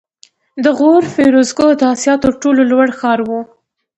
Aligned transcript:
د 0.63 0.65
غور 0.77 1.03
فیروزکوه 1.15 1.73
د 1.77 1.81
اسیا 1.93 2.15
تر 2.23 2.31
ټولو 2.41 2.61
لوړ 2.71 2.87
ښار 2.99 3.19
و 3.27 3.29